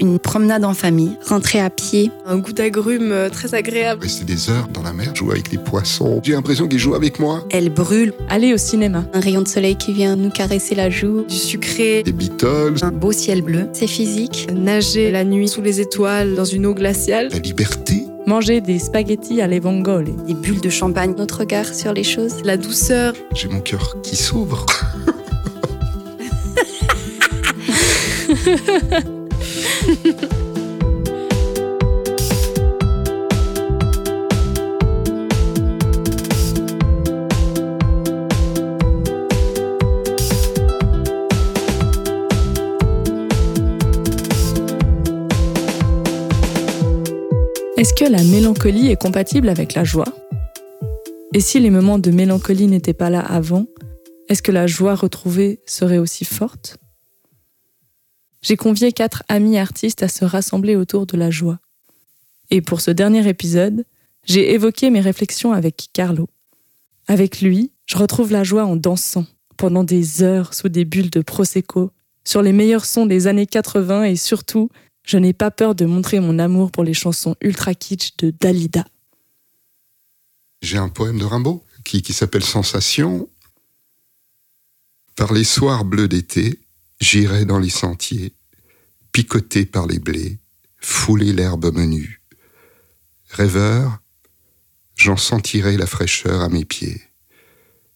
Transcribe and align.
une 0.00 0.18
promenade 0.18 0.64
en 0.64 0.74
famille. 0.74 1.16
Rentrer 1.26 1.60
à 1.60 1.70
pied. 1.70 2.10
Un 2.26 2.38
goût 2.38 2.52
d'agrumes 2.52 3.12
euh, 3.12 3.28
très 3.28 3.54
agréable. 3.54 4.02
Rester 4.02 4.24
des 4.24 4.50
heures 4.50 4.66
dans 4.68 4.82
la 4.82 4.92
mer, 4.92 5.14
jouer 5.14 5.32
avec 5.32 5.52
les 5.52 5.58
poissons. 5.58 6.20
J'ai 6.24 6.32
l'impression 6.32 6.66
qu'ils 6.66 6.78
jouent 6.78 6.94
avec 6.94 7.20
moi. 7.20 7.44
Elle 7.50 7.70
brûle. 7.70 8.14
Aller 8.28 8.52
au 8.54 8.56
cinéma. 8.56 9.04
Un 9.12 9.20
rayon 9.20 9.42
de 9.42 9.48
soleil 9.48 9.76
qui 9.76 9.92
vient 9.92 10.16
nous 10.16 10.30
caresser 10.30 10.74
la 10.74 10.90
joue. 10.90 11.24
Du 11.28 11.36
sucré. 11.36 12.02
Des 12.02 12.12
Beatles. 12.12 12.78
Un 12.82 12.90
beau 12.90 13.12
ciel 13.12 13.42
bleu. 13.42 13.68
C'est 13.72 13.86
physique. 13.86 14.48
Nager 14.52 15.10
la 15.10 15.24
nuit 15.24 15.48
sous 15.48 15.62
les 15.62 15.80
étoiles 15.80 16.34
dans 16.34 16.44
une 16.44 16.66
eau 16.66 16.74
glaciale. 16.74 17.28
La 17.30 17.38
liberté. 17.38 18.04
Manger 18.26 18.60
des 18.60 18.78
spaghettis 18.78 19.40
à 19.40 19.48
vongole. 19.60 20.06
Des 20.26 20.34
bulles 20.34 20.60
de 20.60 20.70
champagne. 20.70 21.14
Notre 21.16 21.40
regard 21.40 21.66
sur 21.66 21.92
les 21.92 22.04
choses. 22.04 22.42
La 22.44 22.56
douceur. 22.56 23.14
J'ai 23.34 23.48
mon 23.48 23.60
cœur 23.60 24.00
qui 24.02 24.16
s'ouvre. 24.16 24.64
Est-ce 47.80 47.94
que 47.94 48.04
la 48.04 48.22
mélancolie 48.22 48.90
est 48.90 49.00
compatible 49.00 49.48
avec 49.48 49.72
la 49.72 49.84
joie? 49.84 50.12
Et 51.32 51.40
si 51.40 51.58
les 51.60 51.70
moments 51.70 51.98
de 51.98 52.10
mélancolie 52.10 52.66
n'étaient 52.66 52.92
pas 52.92 53.08
là 53.08 53.20
avant, 53.20 53.64
est-ce 54.28 54.42
que 54.42 54.52
la 54.52 54.66
joie 54.66 54.94
retrouvée 54.94 55.60
serait 55.64 55.96
aussi 55.96 56.26
forte? 56.26 56.76
J'ai 58.42 58.56
convié 58.56 58.92
quatre 58.92 59.22
amis 59.28 59.58
artistes 59.58 60.02
à 60.02 60.08
se 60.08 60.24
rassembler 60.24 60.76
autour 60.76 61.06
de 61.06 61.16
la 61.16 61.30
joie. 61.30 61.58
Et 62.50 62.62
pour 62.62 62.80
ce 62.80 62.90
dernier 62.90 63.28
épisode, 63.28 63.84
j'ai 64.24 64.52
évoqué 64.52 64.90
mes 64.90 65.00
réflexions 65.00 65.52
avec 65.52 65.88
Carlo. 65.92 66.28
Avec 67.06 67.40
lui, 67.40 67.72
je 67.86 67.98
retrouve 67.98 68.32
la 68.32 68.44
joie 68.44 68.64
en 68.64 68.76
dansant 68.76 69.26
pendant 69.56 69.84
des 69.84 70.22
heures 70.22 70.54
sous 70.54 70.70
des 70.70 70.86
bulles 70.86 71.10
de 71.10 71.20
Prosecco, 71.20 71.90
sur 72.24 72.40
les 72.40 72.52
meilleurs 72.52 72.86
sons 72.86 73.06
des 73.06 73.26
années 73.26 73.46
80 73.46 74.04
et 74.04 74.16
surtout 74.16 74.70
je 75.04 75.18
n'ai 75.18 75.32
pas 75.32 75.50
peur 75.50 75.74
de 75.74 75.84
montrer 75.84 76.20
mon 76.20 76.38
amour 76.38 76.70
pour 76.70 76.84
les 76.84 76.94
chansons 76.94 77.36
ultra 77.40 77.74
kitsch 77.74 78.16
de 78.18 78.30
Dalida. 78.30 78.86
J'ai 80.62 80.78
un 80.78 80.88
poème 80.88 81.18
de 81.18 81.24
Rimbaud 81.24 81.62
qui, 81.84 82.02
qui 82.02 82.12
s'appelle 82.12 82.44
Sensation. 82.44 83.28
Par 85.16 85.32
les 85.32 85.44
soirs 85.44 85.84
bleus 85.84 86.08
d'été, 86.08 86.58
j'irai 87.00 87.44
dans 87.44 87.58
les 87.58 87.70
sentiers, 87.70 88.34
picoté 89.12 89.66
par 89.66 89.86
les 89.86 89.98
blés, 89.98 90.38
fouler 90.78 91.32
l'herbe 91.32 91.74
menue. 91.74 92.20
Rêveur, 93.30 94.00
j'en 94.96 95.16
sentirai 95.16 95.76
la 95.76 95.86
fraîcheur 95.86 96.40
à 96.42 96.48
mes 96.48 96.64
pieds. 96.64 97.02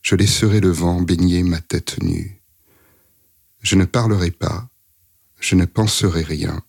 Je 0.02 0.16
laisserai 0.16 0.60
le 0.60 0.70
vent 0.70 1.00
baigner 1.00 1.42
ma 1.42 1.60
tête 1.60 2.02
nue. 2.02 2.40
Je 3.62 3.76
ne 3.76 3.84
parlerai 3.84 4.30
pas, 4.30 4.68
je 5.40 5.54
ne 5.54 5.64
penserai 5.64 6.22
rien 6.22 6.62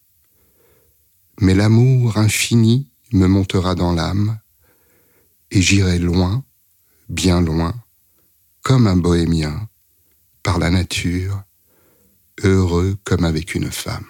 mais 1.42 1.54
l'amour 1.54 2.18
infini 2.18 2.88
me 3.12 3.28
montera 3.28 3.76
dans 3.76 3.94
l'âme, 3.94 4.40
et 5.52 5.62
j'irai 5.62 6.00
loin, 6.00 6.44
bien 7.10 7.42
loin, 7.42 7.74
comme 8.62 8.88
un 8.88 8.96
bohémien, 8.96 9.70
par 10.44 10.60
la 10.60 10.70
nature, 10.70 11.44
heureux 12.44 12.98
comme 13.04 13.26
avec 13.26 13.56
une 13.56 13.72
femme. 13.72 14.06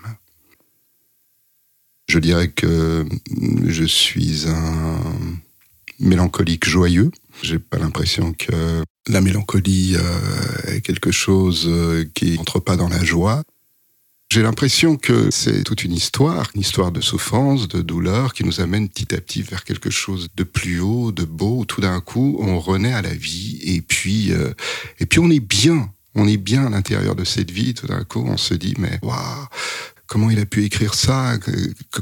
Je 2.07 2.19
dirais 2.19 2.49
que 2.49 3.05
je 3.65 3.83
suis 3.83 4.47
un 4.47 4.99
mélancolique 5.99 6.67
joyeux. 6.67 7.11
J'ai 7.41 7.59
pas 7.59 7.77
l'impression 7.77 8.33
que 8.33 8.83
la 9.07 9.21
mélancolie 9.21 9.95
euh, 9.95 10.75
est 10.75 10.81
quelque 10.81 11.11
chose 11.11 11.65
euh, 11.67 12.05
qui 12.13 12.37
n'entre 12.37 12.59
pas 12.59 12.75
dans 12.75 12.89
la 12.89 13.03
joie. 13.03 13.43
J'ai 14.31 14.41
l'impression 14.41 14.97
que 14.97 15.29
c'est 15.31 15.63
toute 15.63 15.83
une 15.83 15.93
histoire, 15.93 16.49
une 16.55 16.61
histoire 16.61 16.91
de 16.91 16.99
souffrance, 16.99 17.67
de 17.67 17.81
douleur, 17.81 18.33
qui 18.33 18.43
nous 18.43 18.59
amène 18.59 18.89
petit 18.89 19.13
à 19.13 19.21
petit 19.21 19.43
vers 19.43 19.63
quelque 19.63 19.89
chose 19.89 20.29
de 20.35 20.43
plus 20.43 20.79
haut, 20.79 21.11
de 21.11 21.23
beau. 21.23 21.63
Tout 21.65 21.81
d'un 21.81 22.01
coup, 22.01 22.37
on 22.39 22.59
renaît 22.59 22.93
à 22.93 23.01
la 23.01 23.13
vie, 23.13 23.59
et 23.63 23.81
puis, 23.81 24.31
euh, 24.33 24.53
et 24.99 25.05
puis 25.05 25.19
on 25.19 25.29
est 25.29 25.39
bien. 25.39 25.91
On 26.15 26.27
est 26.27 26.37
bien 26.37 26.65
à 26.65 26.69
l'intérieur 26.69 27.15
de 27.15 27.23
cette 27.23 27.51
vie. 27.51 27.73
Tout 27.73 27.87
d'un 27.87 28.03
coup, 28.03 28.23
on 28.25 28.37
se 28.37 28.53
dit, 28.53 28.73
mais 28.77 28.99
waouh, 29.01 29.47
comment 30.07 30.29
il 30.29 30.39
a 30.39 30.45
pu 30.45 30.63
écrire 30.63 30.93
ça, 30.93 31.33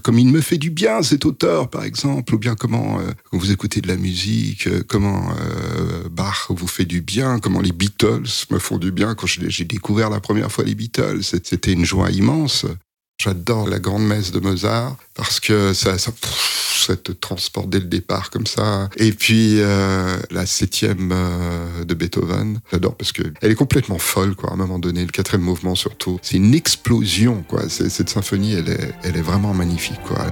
comme 0.01 0.19
il 0.19 0.27
me 0.27 0.41
fait 0.41 0.57
du 0.57 0.69
bien 0.69 1.01
cet 1.01 1.25
auteur 1.25 1.69
par 1.69 1.83
exemple, 1.83 2.35
ou 2.35 2.37
bien 2.37 2.55
comment 2.55 2.99
euh, 2.99 3.11
vous 3.31 3.51
écoutez 3.51 3.81
de 3.81 3.87
la 3.87 3.95
musique, 3.95 4.67
euh, 4.67 4.83
comment 4.87 5.31
euh, 5.31 6.09
Bach 6.09 6.47
vous 6.49 6.67
fait 6.67 6.85
du 6.85 7.01
bien, 7.01 7.39
comment 7.39 7.61
les 7.61 7.71
Beatles 7.71 8.45
me 8.51 8.59
font 8.59 8.77
du 8.77 8.91
bien 8.91 9.15
quand 9.15 9.27
j'ai 9.27 9.65
découvert 9.65 10.09
la 10.09 10.19
première 10.19 10.51
fois 10.51 10.63
les 10.63 10.75
Beatles, 10.75 11.23
c'était 11.23 11.73
une 11.73 11.85
joie 11.85 12.11
immense. 12.11 12.65
J'adore 13.21 13.69
la 13.69 13.79
grande 13.79 14.05
messe 14.05 14.31
de 14.31 14.39
Mozart 14.39 14.97
parce 15.13 15.39
que 15.39 15.73
ça, 15.73 15.97
ça, 15.97 16.11
ça, 16.85 16.95
te 16.95 17.11
transporte 17.11 17.69
dès 17.69 17.79
le 17.79 17.85
départ 17.85 18.29
comme 18.29 18.47
ça. 18.47 18.89
Et 18.97 19.11
puis 19.11 19.59
euh, 19.59 20.17
la 20.31 20.45
septième 20.45 21.11
euh, 21.13 21.83
de 21.83 21.93
Beethoven, 21.93 22.59
j'adore 22.71 22.95
parce 22.95 23.11
que 23.11 23.23
elle 23.41 23.51
est 23.51 23.55
complètement 23.55 23.97
folle 23.97 24.35
quoi. 24.35 24.51
À 24.51 24.53
un 24.53 24.57
moment 24.57 24.79
donné, 24.79 25.01
le 25.01 25.11
quatrième 25.11 25.45
mouvement 25.45 25.75
surtout, 25.75 26.19
c'est 26.21 26.37
une 26.37 26.53
explosion 26.53 27.43
quoi. 27.47 27.69
Cette 27.69 28.09
symphonie, 28.09 28.53
elle 28.53 28.69
est, 28.69 28.93
elle 29.03 29.17
est 29.17 29.21
vraiment 29.21 29.53
magnifique 29.53 30.01
quoi. 30.05 30.27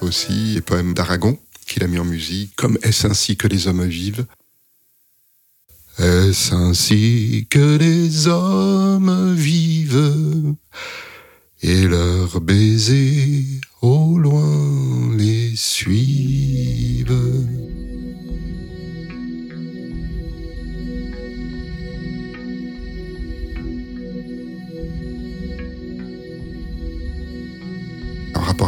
Aussi, 0.00 0.54
les 0.54 0.60
poèmes 0.60 0.94
d'Aragon 0.94 1.38
qu'il 1.66 1.84
a 1.84 1.86
mis 1.86 1.98
en 1.98 2.04
musique, 2.04 2.56
comme 2.56 2.78
Est-ce 2.82 3.06
ainsi 3.06 3.36
que 3.36 3.46
les 3.46 3.66
hommes 3.66 3.84
vivent? 3.84 4.26
Est-ce 5.98 6.54
ainsi 6.54 7.46
que 7.50 7.76
les 7.76 8.26
hommes 8.26 9.34
vivent? 9.34 10.54
Et 11.62 11.82
leurs 11.82 12.40
baisers 12.40 13.44
au 13.82 14.16
loin 14.18 15.14
les 15.16 15.54
suivent 15.56 17.12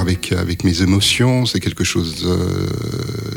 avec, 0.00 0.64
mes 0.64 0.82
émotions, 0.82 1.44
c'est 1.46 1.60
quelque 1.60 1.84
chose 1.84 2.24
euh, 2.24 2.66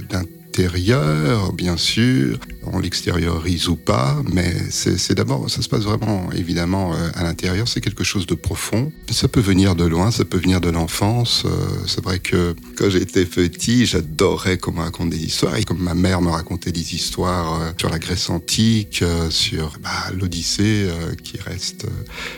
d'intérieur, 0.10 1.52
bien 1.52 1.76
sûr. 1.76 2.40
On 2.66 2.80
l'extériorise 2.80 3.68
ou 3.68 3.76
pas, 3.76 4.22
mais 4.32 4.54
c'est 4.70 5.14
d'abord, 5.14 5.50
ça 5.50 5.62
se 5.62 5.68
passe 5.68 5.82
vraiment 5.82 6.30
évidemment 6.32 6.94
euh, 6.94 7.10
à 7.16 7.24
l'intérieur, 7.24 7.68
c'est 7.68 7.82
quelque 7.82 8.06
chose 8.06 8.26
de 8.26 8.36
profond. 8.36 8.92
Ça 9.12 9.28
peut 9.28 9.42
venir 9.42 9.76
de 9.76 9.84
loin, 9.84 10.12
ça 10.12 10.24
peut 10.24 10.38
venir 10.38 10.62
de 10.62 10.70
l'enfance. 10.70 11.44
Euh, 11.46 11.50
c'est 11.86 12.02
vrai 12.02 12.20
que 12.20 12.56
quand 12.78 12.90
j'étais 12.90 13.26
petit, 13.26 13.86
j'adorais 13.86 14.58
qu'on 14.58 14.72
me 14.72 14.80
raconte 14.80 15.10
des 15.10 15.24
histoires, 15.24 15.58
et 15.58 15.64
comme 15.64 15.82
ma 15.82 15.96
mère 15.96 16.22
me 16.22 16.30
racontait 16.30 16.72
des 16.72 16.96
histoires 16.96 17.74
sur 17.78 17.90
la 17.90 18.00
Grèce 18.00 18.30
antique, 18.30 19.04
sur 19.30 19.78
bah, 19.84 19.90
l'Odyssée, 20.18 20.88
qui 21.24 21.38
reste 21.40 21.86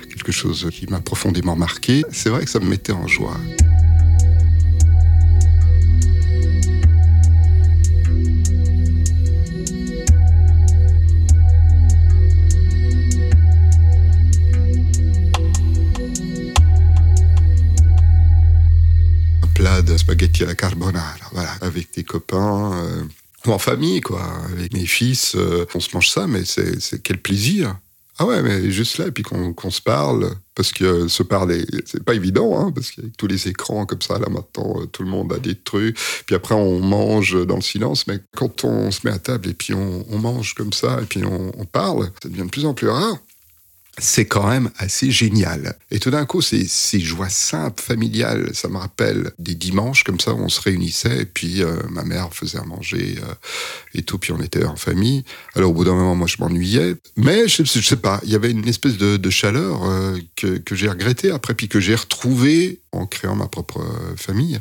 quelque 0.10 0.32
chose 0.32 0.68
qui 0.72 0.88
m'a 0.88 1.00
profondément 1.00 1.56
marqué. 1.56 2.04
C'est 2.12 2.30
vrai 2.30 2.44
que 2.46 2.50
ça 2.50 2.60
me 2.60 2.68
mettait 2.68 2.94
en 2.94 3.08
joie. 3.08 3.38
De 19.86 19.98
spaghetti 19.98 20.44
à 20.44 20.48
la 20.48 20.56
carbonara, 20.56 21.16
voilà, 21.32 21.52
avec 21.62 21.94
des 21.94 22.04
copains, 22.04 22.74
euh, 22.74 23.04
ou 23.46 23.52
en 23.52 23.60
famille, 23.60 24.02
quoi. 24.02 24.24
Avec 24.52 24.74
mes 24.74 24.86
fils, 24.86 25.36
euh, 25.36 25.66
on 25.76 25.80
se 25.80 25.90
mange 25.94 26.10
ça, 26.10 26.28
mais 26.28 26.44
c'est 26.46 27.02
quel 27.04 27.20
plaisir 27.20 27.76
Ah 28.18 28.26
ouais, 28.26 28.42
mais 28.42 28.72
juste 28.72 28.98
là, 28.98 29.08
et 29.08 29.12
puis 29.12 29.24
qu'on 29.24 29.54
qu'on 29.54 29.70
se 29.70 29.82
parle, 29.82 30.32
parce 30.56 30.72
que 30.72 31.08
se 31.08 31.24
parler, 31.24 31.66
c'est 31.86 32.04
pas 32.04 32.16
évident, 32.16 32.60
hein, 32.60 32.72
parce 32.74 32.92
qu'avec 32.92 33.16
tous 33.16 33.28
les 33.28 33.48
écrans 33.48 33.86
comme 33.86 34.02
ça, 34.02 34.18
là 34.18 34.28
maintenant, 34.30 34.82
euh, 34.82 34.86
tout 34.88 35.04
le 35.04 35.10
monde 35.10 35.32
a 35.32 35.40
des 35.40 35.56
trucs. 35.56 35.98
Puis 36.26 36.36
après, 36.36 36.56
on 36.56 36.80
mange 36.80 37.46
dans 37.46 37.56
le 37.56 37.62
silence, 37.62 38.08
mais 38.08 38.20
quand 38.36 38.64
on 38.64 38.90
se 38.90 39.02
met 39.04 39.14
à 39.14 39.20
table 39.20 39.50
et 39.50 39.54
puis 39.54 39.74
on, 39.74 40.18
mange 40.18 40.56
comme 40.56 40.74
ça, 40.74 41.00
et 41.02 41.06
puis 41.06 41.24
on 41.26 41.66
parle, 41.66 42.10
ça 42.24 42.30
devient 42.30 42.46
de 42.46 42.50
plus 42.50 42.66
en 42.66 42.74
plus 42.74 42.90
rare 42.90 43.18
c'est 43.98 44.26
quand 44.26 44.48
même 44.48 44.72
assez 44.78 45.10
génial. 45.10 45.78
Et 45.92 46.00
tout 46.00 46.12
d'un 46.12 46.26
coup, 46.26 46.42
ces, 46.42 46.68
ces 46.68 47.00
joies 47.00 47.30
simples, 47.30 47.82
familiales, 47.82 48.52
ça 48.54 48.68
me 48.68 48.78
rappelle 48.78 49.32
des 49.40 49.56
dimanches 49.56 50.04
comme 50.04 50.20
ça 50.20 50.34
où 50.34 50.40
on 50.40 50.50
se 50.50 50.62
réunissait 50.62 51.22
et 51.22 51.26
puis 51.26 51.62
euh, 51.62 51.78
ma 51.90 52.04
mère 52.04 52.34
faisait 52.34 52.58
à 52.58 52.64
manger 52.64 53.16
euh, 53.20 53.34
et 53.94 54.04
tout, 54.04 54.18
puis 54.18 54.32
on 54.32 54.42
était 54.42 54.66
en 54.66 54.76
famille. 54.76 55.24
Alors 55.56 55.72
au 55.72 55.74
bout 55.74 55.86
d'un 55.86 55.96
moment, 55.96 56.16
moi 56.16 56.28
je 56.28 56.38
m'ennuyais, 56.40 56.96
mais 57.16 57.48
je, 57.48 57.64
je 57.64 57.82
sais 57.82 57.96
pas, 57.96 58.20
il 58.24 58.30
y 58.30 58.36
avait 58.36 58.52
une 58.52 58.68
espèce 58.68 58.98
de, 58.98 59.18
de 59.18 59.30
chaleur 59.30 59.84
euh, 59.86 60.18
que, 60.36 60.58
que 60.58 60.76
j'ai 60.76 60.90
regretté 60.90 61.32
après, 61.32 61.54
puis 61.54 61.70
que 61.70 61.80
j'ai 61.80 61.96
retrouvé 61.96 62.82
en 62.92 63.06
créant 63.06 63.36
ma 63.36 63.48
propre 63.48 63.80
euh, 63.80 64.16
famille 64.18 64.60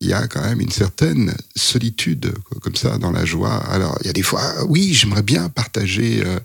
il 0.00 0.08
y 0.08 0.12
a 0.14 0.26
quand 0.28 0.40
même 0.40 0.60
une 0.60 0.70
certaine 0.70 1.34
solitude 1.54 2.32
comme 2.62 2.74
ça 2.74 2.96
dans 2.96 3.10
la 3.10 3.26
joie. 3.26 3.56
Alors 3.56 3.98
il 4.00 4.06
y 4.06 4.10
a 4.10 4.14
des 4.14 4.22
fois, 4.22 4.64
oui, 4.66 4.94
j'aimerais 4.94 5.22
bien 5.22 5.50
partager. 5.50 6.22
Euh, 6.24 6.38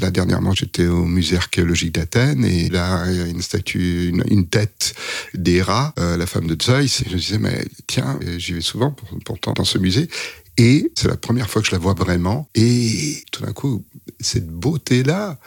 là 0.00 0.10
dernièrement, 0.10 0.52
j'étais 0.52 0.86
au 0.86 1.04
musée 1.04 1.36
archéologique 1.36 1.94
d'Athènes 1.94 2.44
et 2.44 2.70
là 2.70 3.04
il 3.10 3.16
y 3.16 3.20
a 3.20 3.26
une 3.26 3.42
statue, 3.42 4.08
une, 4.08 4.46
tête 4.46 4.94
d'Héra, 5.34 5.92
euh, 5.98 6.16
la 6.16 6.26
femme 6.26 6.46
de 6.46 6.60
Zeus. 6.60 7.02
Et 7.02 7.10
je 7.10 7.14
me 7.14 7.20
disais 7.20 7.38
mais 7.38 7.66
tiens, 7.86 8.18
j'y 8.38 8.54
vais 8.54 8.62
souvent 8.62 8.90
pour, 8.90 9.08
pourtant 9.24 9.52
dans 9.52 9.64
ce 9.64 9.76
musée. 9.78 10.08
Et 10.56 10.90
c'est 10.96 11.08
la 11.08 11.16
première 11.16 11.50
fois 11.50 11.60
que 11.62 11.68
je 11.68 11.72
la 11.72 11.78
vois 11.78 11.94
vraiment. 11.94 12.48
Et 12.54 13.22
tout 13.30 13.44
d'un 13.44 13.52
coup, 13.52 13.84
cette 14.18 14.48
beauté-là, 14.48 15.38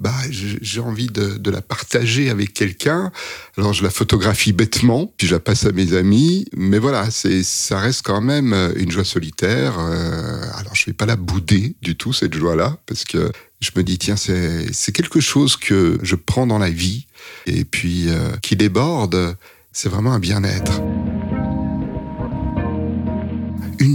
bah, 0.00 0.14
j'ai 0.30 0.80
envie 0.80 1.08
de, 1.08 1.50
la 1.50 1.60
partager 1.60 2.30
avec 2.30 2.54
quelqu'un. 2.54 3.12
Alors 3.58 3.74
je 3.74 3.82
la 3.82 3.90
photographie 3.90 4.52
bêtement, 4.52 5.12
puis 5.16 5.26
je 5.26 5.34
la 5.34 5.40
passe 5.40 5.66
à 5.66 5.72
mes 5.72 5.92
amis. 5.92 6.46
Mais 6.56 6.78
voilà, 6.78 7.08
ça 7.10 7.78
reste 7.78 8.02
quand 8.02 8.22
même 8.22 8.54
une 8.76 8.90
joie 8.90 9.04
solitaire. 9.04 9.78
Euh, 9.78 10.42
alors 10.56 10.74
je 10.74 10.86
vais 10.86 10.94
pas 10.94 11.06
la 11.06 11.16
bouder 11.16 11.76
du 11.82 11.96
tout 11.96 12.14
cette 12.14 12.34
joie-là, 12.34 12.78
parce 12.86 13.04
que 13.04 13.30
je 13.60 13.70
me 13.76 13.82
dis 13.82 13.98
tiens 13.98 14.16
c'est, 14.16 14.72
c'est 14.72 14.92
quelque 14.92 15.20
chose 15.20 15.56
que 15.56 15.98
je 16.02 16.16
prends 16.16 16.46
dans 16.46 16.58
la 16.58 16.70
vie 16.70 17.06
et 17.46 17.64
puis 17.64 18.08
euh, 18.08 18.30
qui 18.42 18.56
déborde. 18.56 19.36
C'est 19.72 19.88
vraiment 19.88 20.12
un 20.12 20.18
bien-être 20.18 20.80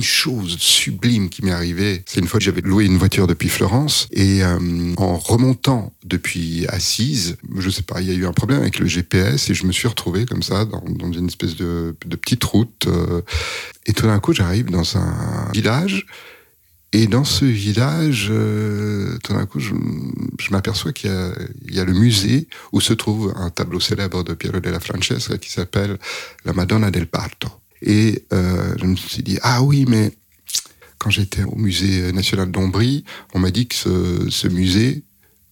chose 0.05 0.57
sublime 0.57 1.29
qui 1.29 1.43
m'est 1.43 1.51
arrivée, 1.51 2.03
c'est 2.05 2.19
une 2.19 2.27
fois 2.27 2.39
que 2.39 2.45
j'avais 2.45 2.61
loué 2.61 2.85
une 2.85 2.97
voiture 2.97 3.27
depuis 3.27 3.49
Florence 3.49 4.07
et 4.11 4.43
euh, 4.43 4.93
en 4.97 5.17
remontant 5.17 5.93
depuis 6.05 6.65
Assise, 6.67 7.37
je 7.57 7.69
sais 7.69 7.83
pas, 7.83 8.01
il 8.01 8.07
y 8.07 8.11
a 8.11 8.13
eu 8.13 8.25
un 8.25 8.33
problème 8.33 8.61
avec 8.61 8.79
le 8.79 8.85
GPS 8.85 9.49
et 9.49 9.53
je 9.53 9.65
me 9.65 9.71
suis 9.71 9.87
retrouvé 9.87 10.25
comme 10.25 10.43
ça 10.43 10.65
dans, 10.65 11.11
une 11.11 11.27
espèce 11.27 11.55
de, 11.55 11.95
petite 11.99 12.43
route 12.43 12.87
euh, 12.87 13.21
et 13.85 13.93
tout 13.93 14.05
d'un 14.05 14.19
coup 14.19 14.33
j'arrive 14.33 14.69
dans 14.69 14.97
un 14.97 15.51
village 15.53 16.05
et 16.93 17.07
dans 17.07 17.25
ce 17.25 17.43
village, 17.43 18.27
euh, 18.29 19.17
tout 19.21 19.33
d'un 19.33 19.45
coup, 19.45 19.59
je, 19.59 19.73
je 20.39 20.51
m'aperçois 20.51 20.93
qu'il 20.93 21.11
y, 21.69 21.75
y, 21.75 21.79
a 21.81 21.83
le 21.83 21.91
musée 21.91 22.47
où 22.71 22.79
se 22.79 22.93
trouve 22.93 23.33
un 23.35 23.49
tableau 23.49 23.81
célèbre 23.81 24.23
de 24.23 24.33
Piero 24.33 24.61
della 24.61 24.79
Francesca 24.79 25.37
qui 25.37 25.51
s'appelle 25.51 25.97
La 26.45 26.53
Madonna 26.53 26.91
del 26.91 27.07
Parto. 27.07 27.49
Et 27.85 28.25
euh, 28.33 28.75
je 28.79 28.85
me 28.85 28.95
suis 28.95 29.23
dit, 29.23 29.39
ah 29.41 29.63
oui, 29.63 29.85
mais 29.87 30.11
quand 30.97 31.09
j'étais 31.09 31.43
au 31.43 31.55
musée 31.55 32.11
national 32.11 32.51
d'Ombrie, 32.51 33.05
on 33.33 33.39
m'a 33.39 33.51
dit 33.51 33.67
que 33.67 33.75
ce, 33.75 34.47
musée 34.47 35.03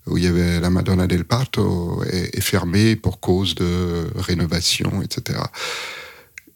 où 0.08 0.18
il 0.18 0.24
y 0.24 0.28
avait 0.28 0.60
la 0.60 0.70
Madonna 0.70 1.08
del 1.08 1.24
Parto 1.24 2.04
est, 2.04 2.38
est 2.38 2.42
fermé 2.42 2.96
pour 2.96 3.20
cause 3.22 3.56
de 3.56 4.08
rénovation, 4.16 5.02
etc. 5.02 5.40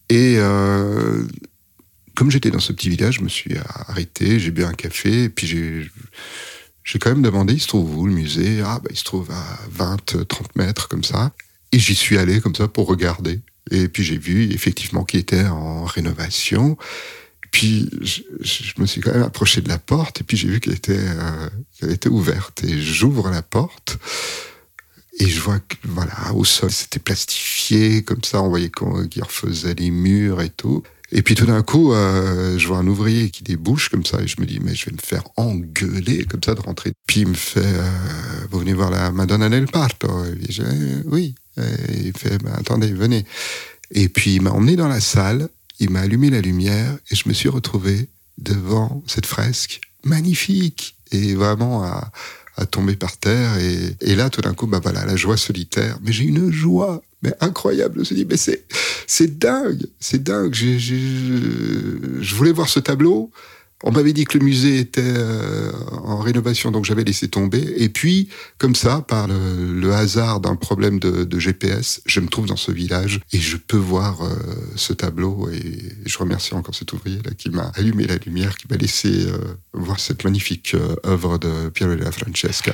Et 0.09 0.35
euh, 0.38 1.24
comme 2.15 2.31
j'étais 2.31 2.51
dans 2.51 2.59
ce 2.59 2.74
petit 2.74 2.89
village, 2.89 3.15
je 3.15 3.21
me 3.21 3.29
suis 3.29 3.56
arrêté, 3.88 4.39
j'ai 4.39 4.51
bu 4.51 4.63
un 4.63 4.74
café, 4.74 5.25
et 5.25 5.29
puis 5.29 5.47
j'ai 5.47 5.89
j'ai 6.88 7.00
quand 7.00 7.09
même 7.09 7.21
demandé, 7.21 7.53
il 7.53 7.59
se 7.59 7.68
trouve 7.68 7.97
où 7.97 8.07
le 8.07 8.13
musée? 8.13 8.62
Ah, 8.63 8.79
bah, 8.81 8.89
il 8.89 8.97
se 8.97 9.03
trouve 9.03 9.29
à 9.29 9.59
20, 9.71 10.25
30 10.25 10.56
mètres, 10.56 10.88
comme 10.88 11.03
ça. 11.03 11.33
Et 11.74 11.79
j'y 11.79 11.95
suis 11.95 12.18
allé 12.18 12.39
comme 12.39 12.56
ça 12.56 12.69
pour 12.69 12.88
regarder. 12.88 13.41
Et 13.71 13.87
puis 13.87 14.03
j'ai 14.03 14.17
vu 14.17 14.51
effectivement 14.51 15.03
qu'il 15.03 15.19
était 15.19 15.45
en 15.45 15.85
rénovation. 15.85 16.77
Puis 17.51 17.89
je, 18.01 18.21
me 18.77 18.85
suis 18.85 19.01
quand 19.01 19.13
même 19.13 19.23
approché 19.23 19.61
de 19.61 19.69
la 19.69 19.79
porte 19.79 20.21
et 20.21 20.23
puis 20.23 20.37
j'ai 20.37 20.47
vu 20.47 20.59
qu'elle 20.59 20.75
était, 20.75 20.99
euh, 20.99 21.49
qu'elle 21.79 21.91
était 21.91 22.09
ouverte. 22.09 22.63
Et 22.63 22.79
j'ouvre 22.81 23.29
la 23.29 23.41
porte 23.41 23.97
et 25.19 25.27
je 25.27 25.39
vois 25.39 25.59
que 25.59 25.75
voilà 25.83 26.33
au 26.33 26.45
sol 26.45 26.71
c'était 26.71 26.99
plastifié 26.99 28.03
comme 28.03 28.23
ça. 28.23 28.41
On 28.41 28.49
voyait 28.49 28.69
qu'il 29.09 29.23
refaisait 29.23 29.73
les 29.75 29.91
murs 29.91 30.41
et 30.41 30.49
tout. 30.49 30.83
Et 31.11 31.21
puis 31.21 31.35
tout 31.35 31.45
d'un 31.45 31.63
coup, 31.63 31.93
euh, 31.93 32.57
je 32.57 32.67
vois 32.67 32.79
un 32.79 32.87
ouvrier 32.87 33.29
qui 33.29 33.41
débouche 33.41 33.87
comme 33.87 34.05
ça 34.05 34.19
et 34.21 34.27
je 34.27 34.41
me 34.41 34.45
dis 34.45 34.59
mais 34.59 34.75
je 34.75 34.87
vais 34.87 34.91
me 34.91 35.01
faire 35.01 35.23
engueuler 35.37 36.25
comme 36.25 36.43
ça 36.43 36.53
de 36.53 36.59
rentrer. 36.59 36.91
Puis 37.07 37.21
il 37.21 37.27
me 37.29 37.33
fait 37.33 37.61
euh, 37.63 37.89
vous 38.51 38.59
venez 38.59 38.73
voir 38.73 38.91
la 38.91 39.11
Madonna 39.11 39.49
del 39.49 39.67
Parto? 39.67 40.25
Oui. 41.05 41.35
Et 41.57 42.07
il 42.07 42.18
fait 42.18 42.38
bah, 42.44 42.56
attendez 42.57 42.92
venez. 42.92 43.25
Et 43.92 44.09
puis 44.09 44.36
il 44.36 44.42
m'a 44.42 44.51
emmené 44.51 44.75
dans 44.75 44.88
la 44.88 45.00
salle, 45.00 45.50
il 45.80 45.89
m'a 45.89 46.01
allumé 46.01 46.30
la 46.30 46.42
lumière 46.42 46.98
et 47.09 47.15
je 47.15 47.27
me 47.27 47.33
suis 47.33 47.50
retrouvé 47.50 48.09
devant 48.38 49.04
cette 49.07 49.25
fresque 49.25 49.81
magnifique 50.04 50.95
et 51.12 51.33
vraiment 51.36 51.83
à, 51.83 52.12
à 52.57 52.65
tomber 52.65 52.95
par 52.95 53.18
terre. 53.18 53.57
Et, 54.01 54.15
là, 54.15 54.30
tout 54.30 54.42
d'un 54.42 54.54
coup, 54.54 54.68
bah 54.68 54.80
voilà, 54.81 55.06
la 55.06 55.15
joie 55.15 55.38
solitaire. 55.38 55.98
Mais 56.01 56.12
j'ai 56.12 56.25
une 56.25 56.51
joie, 56.51 57.04
mais 57.21 57.33
incroyable. 57.39 57.95
Je 57.95 58.00
me 58.00 58.03
suis 58.03 58.15
dit, 58.15 58.25
mais 58.25 58.38
c'est, 58.38 59.38
dingue, 59.39 59.86
c'est 60.00 60.24
dingue. 60.24 60.53
Je 60.53 62.36
voulais 62.36 62.51
voir 62.51 62.68
ce 62.68 62.80
tableau. 62.80 63.31
On 63.83 63.91
m'avait 63.91 64.13
dit 64.13 64.25
que 64.25 64.38
le 64.39 64.44
musée 64.44 64.79
était 64.79 65.01
euh, 65.03 65.71
en 65.91 66.18
rénovation, 66.18 66.71
donc 66.71 66.85
j'avais 66.85 67.03
laissé 67.03 67.27
tomber. 67.27 67.63
Et 67.77 67.89
puis, 67.89 68.27
comme 68.57 68.74
ça, 68.74 69.01
par 69.07 69.27
le, 69.27 69.94
hasard 69.94 70.39
d'un 70.39 70.56
problème 70.56 71.00
de, 71.00 71.39
GPS, 71.39 72.01
je 72.07 72.19
me 72.19 72.27
trouve 72.27 72.47
dans 72.47 72.56
ce 72.56 72.71
village 72.71 73.19
et 73.31 73.39
je 73.39 73.56
peux 73.57 73.77
voir 73.77 74.24
euh, 74.24 74.33
ce 74.75 74.94
tableau. 74.94 75.47
Et 75.51 75.79
je 76.06 76.18
remercie 76.18 76.56
encore 76.56 76.74
cet 76.74 76.94
ouvrier 76.94 77.19
là 77.24 77.31
qui 77.38 77.51
m'a 77.51 77.71
allumé 77.75 78.07
la 78.07 78.18
lumière, 78.18 78.57
qui 78.57 78.65
m'a 78.68 78.77
laissé 78.77 79.27
euh, 79.27 79.38
voir 79.74 80.00
cette 80.00 80.24
magnifique 80.24 80.75
œuvre 81.06 81.38
de 81.38 81.69
Piero 81.69 81.95
della 81.95 82.12
Francesca. 82.12 82.74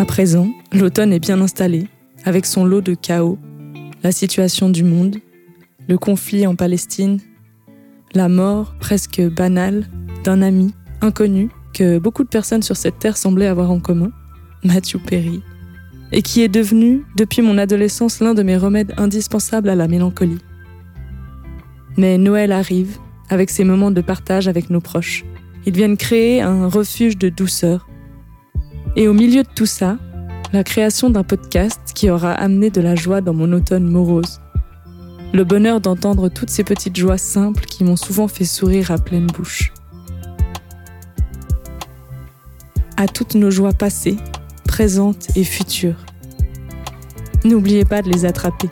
À 0.00 0.06
présent, 0.06 0.50
l'automne 0.72 1.12
est 1.12 1.18
bien 1.18 1.42
installé, 1.42 1.86
avec 2.24 2.46
son 2.46 2.64
lot 2.64 2.80
de 2.80 2.94
chaos, 2.94 3.38
la 4.02 4.12
situation 4.12 4.70
du 4.70 4.82
monde, 4.82 5.18
le 5.90 5.98
conflit 5.98 6.46
en 6.46 6.54
Palestine, 6.54 7.20
la 8.14 8.30
mort 8.30 8.74
presque 8.80 9.20
banale 9.20 9.84
d'un 10.24 10.40
ami 10.40 10.72
inconnu 11.02 11.50
que 11.74 11.98
beaucoup 11.98 12.24
de 12.24 12.30
personnes 12.30 12.62
sur 12.62 12.78
cette 12.78 12.98
terre 12.98 13.18
semblaient 13.18 13.46
avoir 13.46 13.70
en 13.70 13.78
commun, 13.78 14.10
Matthew 14.64 15.00
Perry, 15.06 15.42
et 16.12 16.22
qui 16.22 16.40
est 16.40 16.48
devenu, 16.48 17.04
depuis 17.18 17.42
mon 17.42 17.58
adolescence, 17.58 18.20
l'un 18.20 18.32
de 18.32 18.42
mes 18.42 18.56
remèdes 18.56 18.94
indispensables 18.96 19.68
à 19.68 19.74
la 19.74 19.86
mélancolie. 19.86 20.40
Mais 21.98 22.16
Noël 22.16 22.52
arrive, 22.52 22.96
avec 23.28 23.50
ses 23.50 23.64
moments 23.64 23.90
de 23.90 24.00
partage 24.00 24.48
avec 24.48 24.70
nos 24.70 24.80
proches. 24.80 25.26
Ils 25.66 25.76
viennent 25.76 25.98
créer 25.98 26.40
un 26.40 26.68
refuge 26.68 27.18
de 27.18 27.28
douceur, 27.28 27.89
et 28.96 29.08
au 29.08 29.12
milieu 29.12 29.42
de 29.42 29.48
tout 29.54 29.66
ça, 29.66 29.98
la 30.52 30.64
création 30.64 31.10
d'un 31.10 31.22
podcast 31.22 31.80
qui 31.94 32.10
aura 32.10 32.32
amené 32.32 32.70
de 32.70 32.80
la 32.80 32.96
joie 32.96 33.20
dans 33.20 33.34
mon 33.34 33.52
automne 33.52 33.86
morose. 33.86 34.40
Le 35.32 35.44
bonheur 35.44 35.80
d'entendre 35.80 36.28
toutes 36.28 36.50
ces 36.50 36.64
petites 36.64 36.96
joies 36.96 37.18
simples 37.18 37.64
qui 37.64 37.84
m'ont 37.84 37.96
souvent 37.96 38.26
fait 38.26 38.44
sourire 38.44 38.90
à 38.90 38.98
pleine 38.98 39.28
bouche. 39.28 39.72
À 42.96 43.06
toutes 43.06 43.36
nos 43.36 43.50
joies 43.50 43.72
passées, 43.72 44.16
présentes 44.66 45.28
et 45.36 45.44
futures. 45.44 46.04
N'oubliez 47.44 47.84
pas 47.84 48.02
de 48.02 48.10
les 48.10 48.24
attraper. 48.24 48.68